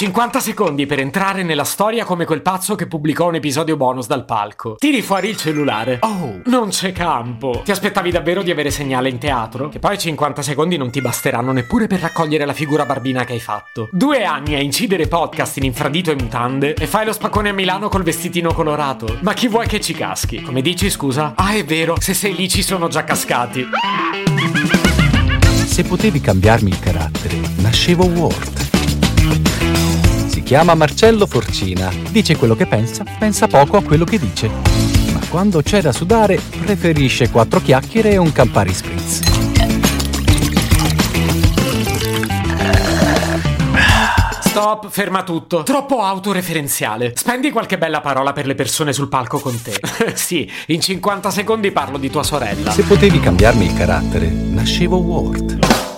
[0.00, 4.24] 50 secondi per entrare nella storia come quel pazzo che pubblicò un episodio bonus dal
[4.24, 4.76] palco.
[4.78, 5.98] Tiri fuori il cellulare.
[6.00, 7.60] Oh, non c'è campo.
[7.62, 9.68] Ti aspettavi davvero di avere segnale in teatro?
[9.68, 13.40] Che poi 50 secondi non ti basteranno neppure per raccogliere la figura barbina che hai
[13.40, 13.90] fatto.
[13.92, 17.90] Due anni a incidere podcast in infradito e mutande e fai lo spaccone a Milano
[17.90, 19.18] col vestitino colorato.
[19.20, 20.40] Ma chi vuoi che ci caschi?
[20.40, 21.34] Come dici, scusa?
[21.36, 23.66] Ah, è vero, se sei lì ci sono già cascati.
[25.66, 29.89] Se potevi cambiarmi il carattere, nascevo Ward.
[30.50, 34.48] Chiama Marcello Forcina, dice quello che pensa, pensa poco a quello che dice.
[35.12, 39.20] Ma quando c'è da sudare, preferisce quattro chiacchiere e un Campari Spritz.
[44.40, 45.62] Stop, ferma tutto.
[45.62, 47.12] Troppo autoreferenziale.
[47.14, 49.80] Spendi qualche bella parola per le persone sul palco con te.
[50.18, 52.72] sì, in 50 secondi parlo di tua sorella.
[52.72, 55.89] Se potevi cambiarmi il carattere, nascevo Ward.